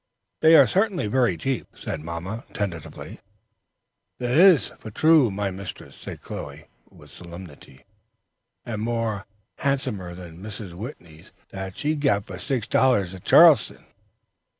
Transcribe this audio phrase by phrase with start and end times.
[0.39, 3.19] "They are certainly very cheap," said mamma, tentatively.
[4.17, 7.85] "They is, for true, my mistress," said Chloe, with solemnity,
[8.65, 9.27] "and more
[9.59, 10.73] handsomer than Mrs.
[10.73, 13.85] Whitney's that she gin six dollars for at Charleston."